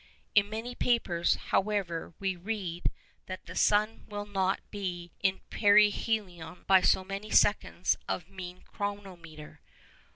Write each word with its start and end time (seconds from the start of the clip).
In 0.33 0.49
many 0.49 0.73
papers, 0.73 1.35
however, 1.35 2.15
we 2.17 2.35
read 2.35 2.89
that 3.27 3.45
the 3.45 3.55
'sun 3.55 4.07
will 4.07 4.25
not 4.25 4.59
be 4.71 5.11
in 5.21 5.41
perihelion 5.51 6.65
by 6.65 6.81
so 6.81 7.03
many 7.03 7.29
seconds 7.29 7.95
of 8.09 8.27
mean 8.27 8.63
chronometer! 8.63 9.59